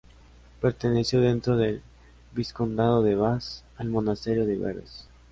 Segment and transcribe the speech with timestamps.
[0.61, 1.83] Perteneció dentro del
[2.33, 5.07] vizcondado de Bas al monasterio de Bages.